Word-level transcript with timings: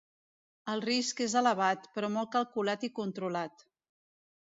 El 0.73 0.81
risc 0.85 1.21
és 1.27 1.35
elevat, 1.43 1.87
però 1.99 2.11
molt 2.17 2.35
calculat 2.39 2.91
i 2.91 2.93
controlat. 3.01 3.71